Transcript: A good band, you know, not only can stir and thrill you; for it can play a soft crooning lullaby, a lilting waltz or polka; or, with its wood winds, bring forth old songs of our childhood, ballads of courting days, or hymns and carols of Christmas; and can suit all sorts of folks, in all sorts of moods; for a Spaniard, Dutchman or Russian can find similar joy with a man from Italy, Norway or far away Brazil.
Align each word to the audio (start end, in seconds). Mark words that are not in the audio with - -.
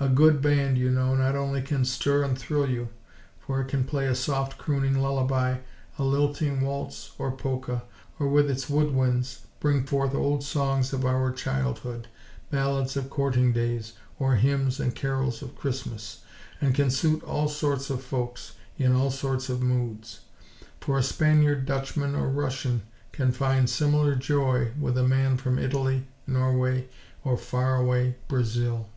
A 0.00 0.08
good 0.08 0.42
band, 0.42 0.76
you 0.76 0.90
know, 0.90 1.14
not 1.14 1.34
only 1.36 1.62
can 1.62 1.84
stir 1.84 2.24
and 2.24 2.36
thrill 2.36 2.68
you; 2.68 2.88
for 3.38 3.60
it 3.60 3.68
can 3.68 3.84
play 3.84 4.06
a 4.06 4.14
soft 4.14 4.58
crooning 4.58 4.98
lullaby, 4.98 5.60
a 5.98 6.02
lilting 6.04 6.60
waltz 6.60 7.12
or 7.16 7.30
polka; 7.30 7.80
or, 8.18 8.28
with 8.28 8.50
its 8.50 8.68
wood 8.68 8.90
winds, 8.92 9.46
bring 9.60 9.86
forth 9.86 10.14
old 10.14 10.42
songs 10.42 10.92
of 10.92 11.06
our 11.06 11.30
childhood, 11.32 12.08
ballads 12.50 12.98
of 12.98 13.08
courting 13.08 13.52
days, 13.52 13.94
or 14.18 14.34
hymns 14.34 14.78
and 14.78 14.94
carols 14.96 15.40
of 15.40 15.56
Christmas; 15.56 16.22
and 16.60 16.74
can 16.74 16.90
suit 16.90 17.22
all 17.22 17.48
sorts 17.48 17.88
of 17.88 18.02
folks, 18.02 18.56
in 18.76 18.92
all 18.92 19.12
sorts 19.12 19.48
of 19.48 19.62
moods; 19.62 20.20
for 20.80 20.98
a 20.98 21.02
Spaniard, 21.04 21.64
Dutchman 21.64 22.14
or 22.16 22.28
Russian 22.28 22.82
can 23.12 23.32
find 23.32 23.70
similar 23.70 24.16
joy 24.16 24.72
with 24.78 24.98
a 24.98 25.06
man 25.08 25.38
from 25.38 25.58
Italy, 25.58 26.06
Norway 26.26 26.88
or 27.22 27.38
far 27.38 27.76
away 27.76 28.16
Brazil. 28.28 28.90